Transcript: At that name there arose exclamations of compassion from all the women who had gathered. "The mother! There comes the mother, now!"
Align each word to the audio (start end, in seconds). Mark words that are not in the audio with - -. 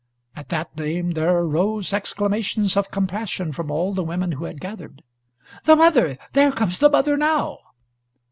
At 0.35 0.49
that 0.49 0.75
name 0.75 1.11
there 1.11 1.37
arose 1.37 1.93
exclamations 1.93 2.75
of 2.75 2.89
compassion 2.89 3.51
from 3.51 3.69
all 3.69 3.93
the 3.93 4.03
women 4.03 4.31
who 4.31 4.45
had 4.45 4.59
gathered. 4.59 5.03
"The 5.65 5.75
mother! 5.75 6.17
There 6.33 6.51
comes 6.51 6.79
the 6.79 6.89
mother, 6.89 7.15
now!" 7.17 7.59